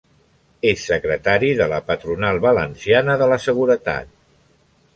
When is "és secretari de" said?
0.69-1.67